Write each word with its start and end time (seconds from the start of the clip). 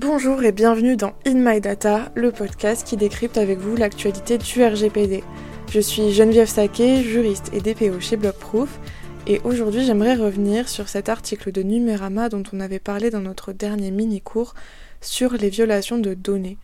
Bonjour 0.00 0.44
et 0.44 0.52
bienvenue 0.52 0.96
dans 0.96 1.12
In 1.26 1.34
My 1.34 1.60
Data, 1.60 2.12
le 2.14 2.30
podcast 2.30 2.86
qui 2.86 2.96
décrypte 2.96 3.36
avec 3.36 3.58
vous 3.58 3.74
l'actualité 3.74 4.38
du 4.38 4.62
RGPD. 4.62 5.24
Je 5.72 5.80
suis 5.80 6.12
Geneviève 6.12 6.46
Saquet, 6.46 7.02
juriste 7.02 7.50
et 7.52 7.60
DPO 7.60 7.98
chez 7.98 8.16
Blockproof, 8.16 8.78
et 9.26 9.40
aujourd'hui 9.42 9.84
j'aimerais 9.84 10.14
revenir 10.14 10.68
sur 10.68 10.88
cet 10.88 11.08
article 11.08 11.50
de 11.50 11.64
Numérama 11.64 12.28
dont 12.28 12.44
on 12.52 12.60
avait 12.60 12.78
parlé 12.78 13.10
dans 13.10 13.22
notre 13.22 13.52
dernier 13.52 13.90
mini-cours 13.90 14.54
sur 15.00 15.32
les 15.32 15.48
violations 15.48 15.98
de 15.98 16.14
données. 16.14 16.58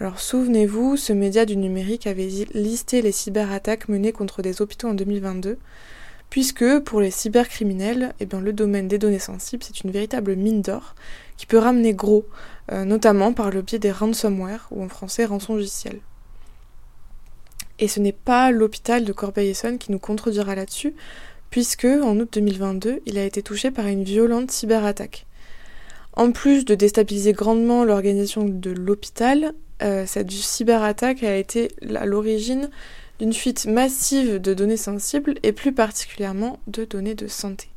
Alors 0.00 0.18
souvenez-vous, 0.18 0.96
ce 0.96 1.12
média 1.12 1.46
du 1.46 1.56
numérique 1.56 2.08
avait 2.08 2.28
listé 2.54 3.02
les 3.02 3.12
cyberattaques 3.12 3.88
menées 3.88 4.10
contre 4.10 4.42
des 4.42 4.60
hôpitaux 4.60 4.88
en 4.88 4.94
2022, 4.94 5.58
puisque 6.30 6.80
pour 6.80 7.00
les 7.00 7.10
cybercriminels, 7.10 8.14
eh 8.20 8.26
le 8.26 8.52
domaine 8.52 8.88
des 8.88 8.98
données 8.98 9.18
sensibles, 9.18 9.62
c'est 9.62 9.84
une 9.84 9.90
véritable 9.90 10.36
mine 10.36 10.62
d'or 10.62 10.94
qui 11.36 11.46
peut 11.46 11.58
ramener 11.58 11.94
gros, 11.94 12.26
euh, 12.72 12.84
notamment 12.84 13.32
par 13.32 13.50
le 13.50 13.62
biais 13.62 13.78
des 13.78 13.92
ransomware, 13.92 14.68
ou 14.70 14.82
en 14.82 14.88
français 14.88 15.24
rançongiciel. 15.24 16.00
Et 17.78 17.88
ce 17.88 18.00
n'est 18.00 18.12
pas 18.12 18.50
l'hôpital 18.50 19.04
de 19.04 19.12
Corbeil-Essonne 19.12 19.78
qui 19.78 19.90
nous 19.90 19.98
contredira 19.98 20.54
là-dessus, 20.54 20.94
puisque 21.50 21.84
en 21.86 22.18
août 22.18 22.28
2022, 22.32 23.00
il 23.06 23.18
a 23.18 23.24
été 23.24 23.42
touché 23.42 23.70
par 23.70 23.86
une 23.86 24.04
violente 24.04 24.50
cyberattaque. 24.50 25.26
En 26.14 26.30
plus 26.30 26.64
de 26.64 26.74
déstabiliser 26.74 27.32
grandement 27.32 27.84
l'organisation 27.84 28.44
de 28.44 28.70
l'hôpital, 28.70 29.52
euh, 29.82 30.04
cette 30.06 30.30
cyberattaque 30.30 31.24
a 31.24 31.36
été 31.36 31.68
à 31.94 32.06
l'origine 32.06 32.70
d'une 33.18 33.32
fuite 33.32 33.66
massive 33.66 34.38
de 34.38 34.54
données 34.54 34.76
sensibles 34.76 35.34
et 35.42 35.52
plus 35.52 35.72
particulièrement 35.72 36.58
de 36.66 36.84
données 36.84 37.14
de 37.14 37.28
santé. 37.28 37.68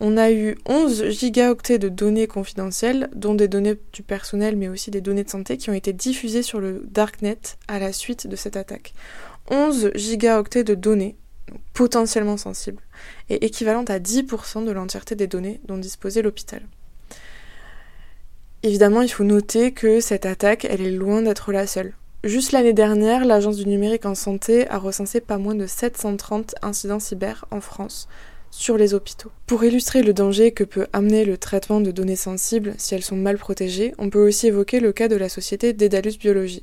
On 0.00 0.16
a 0.16 0.32
eu 0.32 0.56
11 0.66 1.10
gigaoctets 1.10 1.78
de 1.78 1.88
données 1.88 2.26
confidentielles, 2.26 3.08
dont 3.14 3.34
des 3.34 3.46
données 3.46 3.76
du 3.92 4.02
personnel 4.02 4.56
mais 4.56 4.68
aussi 4.68 4.90
des 4.90 5.00
données 5.00 5.22
de 5.22 5.30
santé 5.30 5.56
qui 5.56 5.70
ont 5.70 5.74
été 5.74 5.92
diffusées 5.92 6.42
sur 6.42 6.60
le 6.60 6.82
Darknet 6.90 7.38
à 7.68 7.78
la 7.78 7.92
suite 7.92 8.26
de 8.26 8.34
cette 8.34 8.56
attaque. 8.56 8.94
11 9.50 9.92
gigaoctets 9.94 10.64
de 10.64 10.74
données 10.74 11.16
potentiellement 11.72 12.36
sensibles 12.36 12.82
et 13.28 13.44
équivalentes 13.44 13.90
à 13.90 13.98
10% 13.98 14.64
de 14.64 14.72
l'entièreté 14.72 15.14
des 15.14 15.26
données 15.26 15.60
dont 15.66 15.78
disposait 15.78 16.22
l'hôpital. 16.22 16.62
Évidemment, 18.64 19.02
il 19.02 19.08
faut 19.08 19.24
noter 19.24 19.72
que 19.72 20.00
cette 20.00 20.26
attaque, 20.26 20.64
elle 20.64 20.82
est 20.82 20.92
loin 20.92 21.22
d'être 21.22 21.52
la 21.52 21.66
seule. 21.66 21.94
Juste 22.24 22.52
l'année 22.52 22.72
dernière, 22.72 23.24
l'Agence 23.24 23.56
du 23.56 23.66
numérique 23.66 24.06
en 24.06 24.14
santé 24.14 24.68
a 24.68 24.78
recensé 24.78 25.20
pas 25.20 25.38
moins 25.38 25.56
de 25.56 25.66
730 25.66 26.54
incidents 26.62 27.00
cyber 27.00 27.46
en 27.50 27.60
France, 27.60 28.08
sur 28.52 28.76
les 28.76 28.94
hôpitaux. 28.94 29.32
Pour 29.48 29.64
illustrer 29.64 30.04
le 30.04 30.14
danger 30.14 30.52
que 30.52 30.62
peut 30.62 30.86
amener 30.92 31.24
le 31.24 31.36
traitement 31.36 31.80
de 31.80 31.90
données 31.90 32.14
sensibles 32.14 32.74
si 32.78 32.94
elles 32.94 33.02
sont 33.02 33.16
mal 33.16 33.38
protégées, 33.38 33.92
on 33.98 34.08
peut 34.08 34.24
aussi 34.24 34.46
évoquer 34.46 34.78
le 34.78 34.92
cas 34.92 35.08
de 35.08 35.16
la 35.16 35.28
société 35.28 35.72
Dedalus 35.72 36.16
Biologie. 36.16 36.62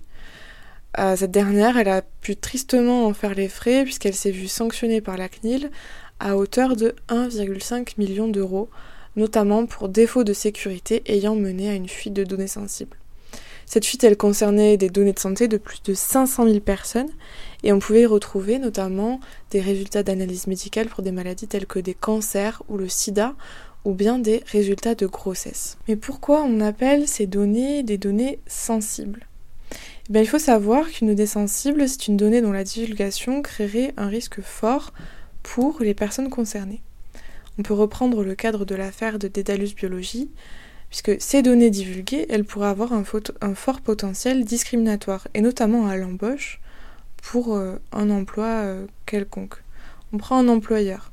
Euh, 0.98 1.18
cette 1.18 1.32
dernière, 1.32 1.78
elle 1.78 1.90
a 1.90 2.04
pu 2.22 2.38
tristement 2.38 3.06
en 3.06 3.14
faire 3.14 3.36
les 3.36 3.50
frais 3.50 3.84
puisqu'elle 3.84 4.16
s'est 4.16 4.32
vue 4.32 4.48
sanctionnée 4.48 5.02
par 5.02 5.18
la 5.18 5.28
CNIL 5.28 5.72
à 6.22 6.38
hauteur 6.38 6.78
de 6.78 6.96
1,5 7.10 7.96
million 7.98 8.30
d'euros, 8.30 8.70
notamment 9.18 9.66
pour 9.66 9.90
défaut 9.90 10.24
de 10.24 10.32
sécurité 10.32 11.04
ayant 11.06 11.36
mené 11.36 11.70
à 11.70 11.74
une 11.74 11.90
fuite 11.90 12.14
de 12.14 12.24
données 12.24 12.48
sensibles. 12.48 12.96
Cette 13.70 13.86
fuite, 13.86 14.03
elle 14.03 14.17
concernait 14.17 14.78
des 14.78 14.89
données 14.89 15.14
de 15.14 15.20
santé 15.20 15.48
de 15.48 15.58
plus 15.58 15.84
de 15.84 15.94
500 15.94 16.45
000 16.45 16.59
personnes 16.59 17.12
et 17.62 17.72
on 17.72 17.78
pouvait 17.78 18.02
y 18.02 18.06
retrouver 18.08 18.58
notamment 18.58 19.20
des 19.52 19.62
résultats 19.62 20.02
d'analyse 20.02 20.48
médicale 20.48 20.88
pour 20.88 21.03
des 21.03 21.12
maladies 21.12 21.45
telles 21.45 21.67
que 21.67 21.78
des 21.78 21.94
cancers 21.94 22.64
ou 22.67 22.78
le 22.78 22.90
sida 22.90 23.36
ou 23.86 23.94
bien 23.94 24.17
des 24.17 24.42
résultats 24.47 24.95
de 24.95 25.06
grossesse. 25.06 25.78
Mais 25.88 25.95
pourquoi 25.95 26.42
on 26.42 26.62
appelle 26.62 27.08
ces 27.08 27.28
données 27.28 27.84
des 27.84 28.00
données 28.00 28.40
sensibles? 28.47 29.28
Eh 29.72 30.14
bien, 30.14 30.23
Il 30.23 30.28
faut 30.28 30.40
savoir 30.40 30.90
qu'une 30.90 31.09
donnée 31.09 31.28
sensible, 31.28 31.88
c'est 31.88 32.08
une 32.08 32.17
donnée 32.17 32.42
dont 32.42 32.52
la 32.52 32.64
divulgation 32.64 33.44
créerait 33.44 33.94
un 33.97 34.08
risque 34.08 34.42
fort 34.42 34.94
pour 35.44 35.80
les 35.81 35.94
personnes 35.94 36.31
concernées. 36.31 36.81
On 37.59 37.62
peut 37.62 37.75
reprendre 37.75 38.24
le 38.24 38.34
cadre 38.34 38.66
de 38.66 38.74
l'affaire 38.74 39.19
de 39.19 39.28
Dédalus 39.28 39.75
Biologie, 39.75 40.31
puisque 40.89 41.22
ces 41.22 41.41
données 41.41 41.69
divulguées, 41.69 42.25
elles 42.29 42.45
pourraient 42.45 42.67
avoir 42.69 42.94
un, 42.94 43.03
fort 43.03 43.81
potentiel 43.81 44.44
discriminatoire, 44.44 45.27
et 45.33 45.41
notamment 45.41 45.88
à 45.88 45.97
l'embauche 45.97 46.59
pour 47.22 47.55
euh, 47.55 47.75
un 47.91 48.09
emploi 48.09 48.45
euh, 48.45 48.88
quelconque. 49.05 49.55
On 50.13 50.17
prend 50.17 50.39
un 50.39 50.47
employeur, 50.47 51.11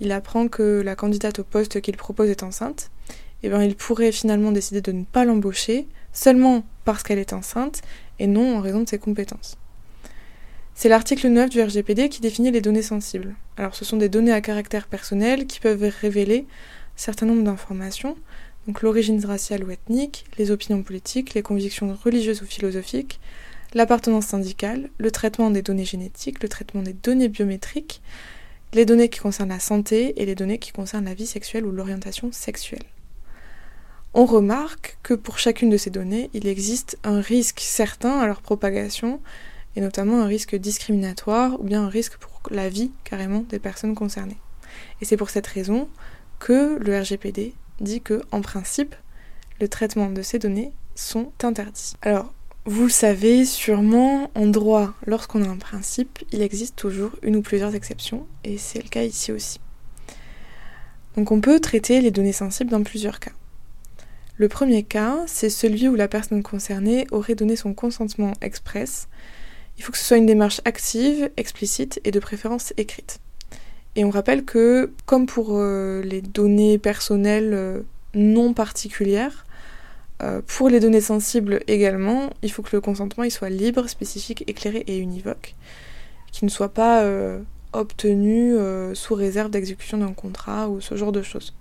il 0.00 0.12
apprend 0.12 0.48
que 0.48 0.82
la 0.84 0.96
candidate 0.96 1.38
au 1.38 1.44
poste 1.44 1.80
qu'il 1.80 1.96
propose 1.96 2.28
est 2.28 2.42
enceinte, 2.42 2.90
et 3.42 3.46
eh 3.46 3.50
bien 3.50 3.62
il 3.62 3.76
pourrait 3.76 4.12
finalement 4.12 4.52
décider 4.52 4.80
de 4.80 4.92
ne 4.92 5.04
pas 5.04 5.24
l'embaucher 5.24 5.86
seulement 6.12 6.64
parce 6.84 7.02
qu'elle 7.02 7.18
est 7.18 7.34
enceinte 7.34 7.82
et 8.18 8.26
non 8.26 8.56
en 8.56 8.60
raison 8.60 8.82
de 8.82 8.88
ses 8.88 8.98
compétences. 8.98 9.58
C'est 10.74 10.88
l'article 10.88 11.28
9 11.28 11.50
du 11.50 11.62
RGPD 11.62 12.08
qui 12.08 12.20
définit 12.20 12.50
les 12.50 12.60
données 12.60 12.82
sensibles. 12.82 13.34
Alors 13.56 13.74
ce 13.74 13.84
sont 13.84 13.96
des 13.96 14.08
données 14.08 14.32
à 14.32 14.40
caractère 14.40 14.88
personnel 14.88 15.46
qui 15.46 15.60
peuvent 15.60 15.92
révéler 16.00 16.46
un 16.48 16.98
certain 16.98 17.26
nombre 17.26 17.44
d'informations, 17.44 18.16
donc 18.66 18.82
l'origine 18.82 19.24
raciale 19.24 19.64
ou 19.64 19.70
ethnique, 19.70 20.24
les 20.38 20.50
opinions 20.50 20.82
politiques, 20.82 21.34
les 21.34 21.42
convictions 21.42 21.96
religieuses 22.02 22.42
ou 22.42 22.46
philosophiques, 22.46 23.20
l'appartenance 23.74 24.26
syndicale, 24.26 24.88
le 24.98 25.10
traitement 25.10 25.50
des 25.50 25.62
données 25.62 25.84
génétiques, 25.84 26.42
le 26.42 26.48
traitement 26.48 26.82
des 26.82 26.92
données 26.92 27.28
biométriques, 27.28 28.00
les 28.72 28.84
données 28.84 29.08
qui 29.08 29.20
concernent 29.20 29.50
la 29.50 29.60
santé 29.60 30.20
et 30.20 30.26
les 30.26 30.34
données 30.34 30.58
qui 30.58 30.72
concernent 30.72 31.04
la 31.04 31.14
vie 31.14 31.26
sexuelle 31.26 31.66
ou 31.66 31.70
l'orientation 31.70 32.32
sexuelle. 32.32 32.84
On 34.14 34.26
remarque 34.26 34.98
que 35.02 35.14
pour 35.14 35.38
chacune 35.38 35.70
de 35.70 35.76
ces 35.76 35.90
données, 35.90 36.30
il 36.34 36.46
existe 36.46 36.98
un 37.02 37.20
risque 37.20 37.60
certain 37.60 38.20
à 38.20 38.26
leur 38.26 38.42
propagation, 38.42 39.20
et 39.76 39.80
notamment 39.80 40.22
un 40.22 40.26
risque 40.26 40.54
discriminatoire 40.54 41.60
ou 41.60 41.64
bien 41.64 41.82
un 41.82 41.88
risque 41.88 42.16
pour 42.18 42.40
la 42.50 42.68
vie 42.68 42.92
carrément 43.02 43.44
des 43.48 43.58
personnes 43.58 43.94
concernées. 43.94 44.38
Et 45.00 45.04
c'est 45.04 45.16
pour 45.16 45.30
cette 45.30 45.46
raison 45.46 45.88
que 46.38 46.78
le 46.78 47.00
RGPD 47.00 47.54
dit 47.80 48.00
que, 48.00 48.22
en 48.32 48.40
principe, 48.40 48.94
le 49.60 49.68
traitement 49.68 50.10
de 50.10 50.22
ces 50.22 50.38
données 50.38 50.72
sont 50.94 51.32
interdits. 51.42 51.94
Alors, 52.02 52.32
vous 52.66 52.84
le 52.84 52.90
savez 52.90 53.44
sûrement, 53.44 54.30
en 54.34 54.46
droit, 54.46 54.94
lorsqu'on 55.06 55.44
a 55.44 55.48
un 55.48 55.58
principe, 55.58 56.24
il 56.32 56.40
existe 56.40 56.76
toujours 56.76 57.10
une 57.22 57.36
ou 57.36 57.42
plusieurs 57.42 57.74
exceptions, 57.74 58.26
et 58.42 58.56
c'est 58.56 58.82
le 58.82 58.88
cas 58.88 59.02
ici 59.02 59.32
aussi. 59.32 59.60
Donc 61.16 61.30
on 61.30 61.40
peut 61.40 61.60
traiter 61.60 62.00
les 62.00 62.10
données 62.10 62.32
sensibles 62.32 62.70
dans 62.70 62.82
plusieurs 62.82 63.20
cas. 63.20 63.32
Le 64.36 64.48
premier 64.48 64.82
cas, 64.82 65.18
c'est 65.26 65.50
celui 65.50 65.88
où 65.88 65.94
la 65.94 66.08
personne 66.08 66.42
concernée 66.42 67.06
aurait 67.12 67.36
donné 67.36 67.54
son 67.54 67.72
consentement 67.72 68.32
express. 68.40 69.08
Il 69.76 69.84
faut 69.84 69.92
que 69.92 69.98
ce 69.98 70.04
soit 70.04 70.16
une 70.16 70.26
démarche 70.26 70.60
active, 70.64 71.30
explicite 71.36 72.00
et 72.04 72.10
de 72.10 72.18
préférence 72.18 72.72
écrite. 72.76 73.20
Et 73.96 74.04
on 74.04 74.10
rappelle 74.10 74.44
que, 74.44 74.92
comme 75.06 75.26
pour 75.26 75.50
euh, 75.52 76.02
les 76.02 76.20
données 76.20 76.78
personnelles 76.78 77.52
euh, 77.54 77.80
non 78.14 78.52
particulières, 78.52 79.46
euh, 80.22 80.40
pour 80.46 80.68
les 80.68 80.80
données 80.80 81.00
sensibles 81.00 81.60
également, 81.68 82.30
il 82.42 82.50
faut 82.50 82.62
que 82.62 82.74
le 82.74 82.80
consentement 82.80 83.24
il 83.24 83.30
soit 83.30 83.50
libre, 83.50 83.88
spécifique, 83.88 84.44
éclairé 84.46 84.84
et 84.86 84.98
univoque, 84.98 85.54
qu'il 86.32 86.46
ne 86.46 86.50
soit 86.50 86.72
pas 86.72 87.04
obtenu 87.72 88.54
sous 88.94 89.14
réserve 89.14 89.50
d'exécution 89.50 89.98
d'un 89.98 90.12
contrat 90.12 90.68
ou 90.68 90.80
ce 90.80 90.94
genre 90.96 91.10
de 91.10 91.22
choses. 91.22 91.52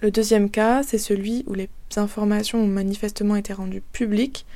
Le 0.00 0.10
deuxième 0.10 0.50
cas, 0.50 0.82
c'est 0.82 0.98
celui 0.98 1.44
où 1.46 1.52
les 1.52 1.68
informations 1.96 2.62
ont 2.62 2.66
manifestement 2.66 3.36
été 3.36 3.52
rendues 3.52 3.82
publiques 3.92 4.46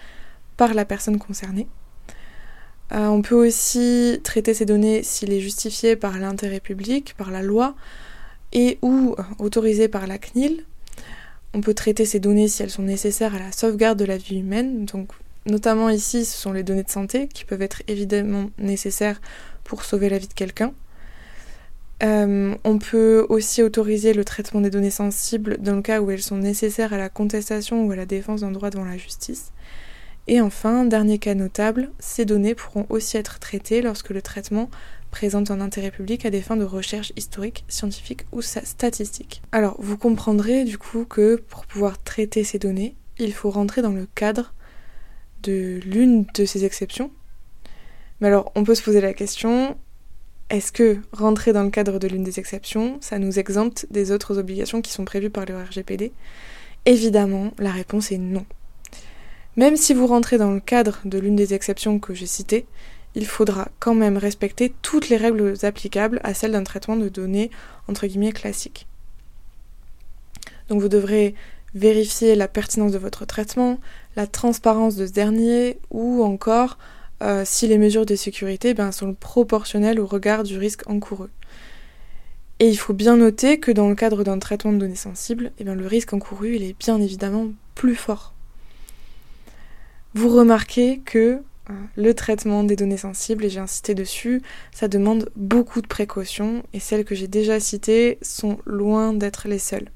par 0.56 0.72
la 0.72 0.86
personne 0.86 1.18
concernée. 1.18 1.68
Euh, 2.92 3.06
on 3.06 3.22
peut 3.22 3.34
aussi 3.34 4.20
traiter 4.22 4.54
ces 4.54 4.66
données 4.66 5.02
s'il 5.02 5.32
est 5.32 5.40
justifié 5.40 5.96
par 5.96 6.18
l'intérêt 6.18 6.60
public, 6.60 7.14
par 7.16 7.30
la 7.30 7.42
loi, 7.42 7.74
et 8.52 8.78
ou 8.82 9.16
autorisé 9.38 9.88
par 9.88 10.06
la 10.06 10.18
CNIL. 10.18 10.64
On 11.54 11.60
peut 11.60 11.74
traiter 11.74 12.04
ces 12.04 12.20
données 12.20 12.48
si 12.48 12.62
elles 12.62 12.70
sont 12.70 12.82
nécessaires 12.82 13.34
à 13.34 13.38
la 13.38 13.52
sauvegarde 13.52 13.98
de 13.98 14.04
la 14.04 14.16
vie 14.16 14.38
humaine. 14.38 14.84
Donc, 14.84 15.12
notamment 15.46 15.88
ici, 15.88 16.24
ce 16.24 16.36
sont 16.36 16.52
les 16.52 16.62
données 16.62 16.82
de 16.82 16.90
santé 16.90 17.28
qui 17.28 17.44
peuvent 17.44 17.62
être 17.62 17.82
évidemment 17.88 18.50
nécessaires 18.58 19.20
pour 19.62 19.84
sauver 19.84 20.08
la 20.08 20.18
vie 20.18 20.28
de 20.28 20.34
quelqu'un. 20.34 20.72
Euh, 22.02 22.54
on 22.64 22.78
peut 22.78 23.24
aussi 23.28 23.62
autoriser 23.62 24.14
le 24.14 24.24
traitement 24.24 24.60
des 24.60 24.70
données 24.70 24.90
sensibles 24.90 25.58
dans 25.60 25.76
le 25.76 25.82
cas 25.82 26.00
où 26.00 26.10
elles 26.10 26.22
sont 26.22 26.36
nécessaires 26.36 26.92
à 26.92 26.98
la 26.98 27.08
contestation 27.08 27.86
ou 27.86 27.92
à 27.92 27.96
la 27.96 28.04
défense 28.04 28.40
d'un 28.40 28.50
droit 28.50 28.70
devant 28.70 28.84
la 28.84 28.96
justice. 28.96 29.52
Et 30.26 30.40
enfin, 30.40 30.84
dernier 30.84 31.18
cas 31.18 31.34
notable, 31.34 31.90
ces 31.98 32.24
données 32.24 32.54
pourront 32.54 32.86
aussi 32.88 33.16
être 33.16 33.38
traitées 33.38 33.82
lorsque 33.82 34.10
le 34.10 34.22
traitement 34.22 34.70
présente 35.10 35.50
un 35.50 35.60
intérêt 35.60 35.90
public 35.90 36.24
à 36.24 36.30
des 36.30 36.40
fins 36.40 36.56
de 36.56 36.64
recherche 36.64 37.12
historique, 37.16 37.64
scientifique 37.68 38.22
ou 38.32 38.40
statistique. 38.40 39.42
Alors, 39.52 39.76
vous 39.78 39.98
comprendrez 39.98 40.64
du 40.64 40.78
coup 40.78 41.04
que 41.04 41.36
pour 41.36 41.66
pouvoir 41.66 42.02
traiter 42.02 42.42
ces 42.42 42.58
données, 42.58 42.96
il 43.18 43.32
faut 43.32 43.50
rentrer 43.50 43.82
dans 43.82 43.92
le 43.92 44.08
cadre 44.14 44.54
de 45.42 45.78
l'une 45.84 46.26
de 46.34 46.44
ces 46.44 46.64
exceptions. 46.64 47.10
Mais 48.20 48.28
alors, 48.28 48.50
on 48.54 48.64
peut 48.64 48.74
se 48.74 48.82
poser 48.82 49.00
la 49.00 49.12
question, 49.12 49.76
est-ce 50.50 50.72
que 50.72 50.98
rentrer 51.12 51.52
dans 51.52 51.62
le 51.62 51.70
cadre 51.70 51.98
de 51.98 52.08
l'une 52.08 52.24
des 52.24 52.40
exceptions, 52.40 52.98
ça 53.00 53.18
nous 53.18 53.38
exempte 53.38 53.86
des 53.90 54.10
autres 54.10 54.38
obligations 54.38 54.82
qui 54.82 54.90
sont 54.90 55.04
prévues 55.04 55.30
par 55.30 55.44
le 55.44 55.56
RGPD 55.56 56.12
Évidemment, 56.86 57.52
la 57.58 57.70
réponse 57.70 58.10
est 58.10 58.18
non. 58.18 58.46
Même 59.56 59.76
si 59.76 59.94
vous 59.94 60.06
rentrez 60.06 60.38
dans 60.38 60.52
le 60.52 60.60
cadre 60.60 60.98
de 61.04 61.18
l'une 61.18 61.36
des 61.36 61.54
exceptions 61.54 61.98
que 61.98 62.14
j'ai 62.14 62.26
citées, 62.26 62.66
il 63.14 63.26
faudra 63.26 63.68
quand 63.78 63.94
même 63.94 64.16
respecter 64.16 64.74
toutes 64.82 65.08
les 65.08 65.16
règles 65.16 65.54
applicables 65.62 66.20
à 66.24 66.34
celles 66.34 66.52
d'un 66.52 66.64
traitement 66.64 66.96
de 66.96 67.08
données 67.08 67.50
entre 67.86 68.06
guillemets 68.06 68.32
classique. 68.32 68.88
Donc 70.68 70.80
vous 70.80 70.88
devrez 70.88 71.34
vérifier 71.74 72.34
la 72.34 72.48
pertinence 72.48 72.92
de 72.92 72.98
votre 72.98 73.26
traitement, 73.26 73.78
la 74.16 74.26
transparence 74.26 74.96
de 74.96 75.06
ce 75.06 75.12
dernier 75.12 75.78
ou 75.90 76.24
encore 76.24 76.78
euh, 77.22 77.42
si 77.44 77.68
les 77.68 77.78
mesures 77.78 78.06
de 78.06 78.16
sécurité 78.16 78.74
ben, 78.74 78.90
sont 78.92 79.14
proportionnelles 79.14 80.00
au 80.00 80.06
regard 80.06 80.42
du 80.42 80.58
risque 80.58 80.88
encouru. 80.88 81.28
Et 82.60 82.68
il 82.68 82.76
faut 82.76 82.92
bien 82.92 83.16
noter 83.16 83.58
que 83.58 83.72
dans 83.72 83.88
le 83.88 83.94
cadre 83.94 84.24
d'un 84.24 84.38
traitement 84.38 84.72
de 84.72 84.78
données 84.78 84.94
sensibles, 84.94 85.52
eh 85.58 85.64
bien, 85.64 85.74
le 85.74 85.86
risque 85.86 86.12
encouru 86.12 86.56
est 86.56 86.78
bien 86.78 87.00
évidemment 87.00 87.48
plus 87.74 87.96
fort. 87.96 88.32
Vous 90.14 90.28
remarquez 90.28 91.00
que 91.04 91.42
hein, 91.68 91.74
le 91.96 92.14
traitement 92.14 92.62
des 92.62 92.76
données 92.76 92.96
sensibles, 92.96 93.44
et 93.44 93.50
j'ai 93.50 93.58
insisté 93.58 93.94
dessus, 93.94 94.42
ça 94.72 94.86
demande 94.86 95.28
beaucoup 95.34 95.82
de 95.82 95.88
précautions, 95.88 96.62
et 96.72 96.78
celles 96.78 97.04
que 97.04 97.16
j'ai 97.16 97.26
déjà 97.26 97.58
citées 97.58 98.18
sont 98.22 98.58
loin 98.64 99.12
d'être 99.12 99.48
les 99.48 99.58
seules. 99.58 99.90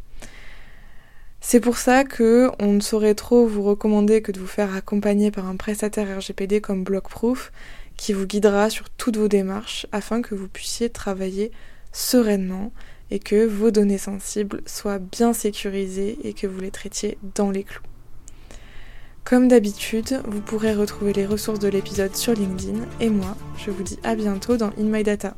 C'est 1.41 1.61
pour 1.61 1.79
ça 1.79 2.03
que 2.03 2.51
on 2.59 2.73
ne 2.73 2.81
saurait 2.81 3.15
trop 3.15 3.47
vous 3.47 3.63
recommander 3.63 4.21
que 4.23 4.33
de 4.33 4.41
vous 4.41 4.49
faire 4.49 4.75
accompagner 4.75 5.31
par 5.31 5.47
un 5.47 5.55
prestataire 5.55 6.19
RGPD 6.19 6.61
comme 6.61 6.83
Blockproof 6.83 7.53
qui 7.97 8.13
vous 8.13 8.27
guidera 8.27 8.71
sur 8.71 8.91
toutes 8.91 9.17
vos 9.17 9.29
démarches 9.29 9.87
afin 9.93 10.21
que 10.21 10.35
vous 10.35 10.49
puissiez 10.49 10.91
travailler 10.91 11.53
sereinement 11.93 12.73
et 13.13 13.21
que 13.21 13.47
vos 13.47 13.71
données 13.71 13.99
sensibles 13.99 14.63
soient 14.67 14.99
bien 14.99 15.33
sécurisées 15.33 16.19
et 16.25 16.35
que 16.35 16.49
vous 16.49 16.61
les 16.61 16.73
traitiez 16.73 17.19
dans 17.37 17.53
les 17.53 17.63
clous. 17.63 17.88
Comme 19.29 19.47
d'habitude, 19.47 20.23
vous 20.27 20.41
pourrez 20.41 20.75
retrouver 20.75 21.13
les 21.13 21.27
ressources 21.27 21.59
de 21.59 21.69
l'épisode 21.69 22.17
sur 22.17 22.33
LinkedIn 22.33 22.87
et 22.99 23.11
moi, 23.11 23.37
je 23.59 23.71
vous 23.71 23.83
dis 23.83 23.99
à 24.03 24.15
bientôt 24.15 24.57
dans 24.57 24.71
In 24.79 24.85
My 24.85 25.03
Data. 25.03 25.37